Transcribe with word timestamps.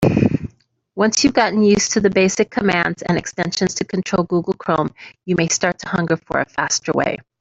Once 0.95 1.23
you've 1.23 1.35
gotten 1.35 1.61
used 1.61 1.91
to 1.91 1.99
the 1.99 2.09
basic 2.09 2.49
commands 2.49 3.03
and 3.03 3.19
extensions 3.19 3.75
to 3.75 3.83
control 3.85 4.23
Google 4.23 4.55
Chrome, 4.55 4.89
you 5.25 5.35
may 5.35 5.47
start 5.47 5.77
to 5.77 5.87
hunger 5.89 6.17
for 6.17 6.39
a 6.41 6.49
faster 6.49 6.91
way. 6.91 7.17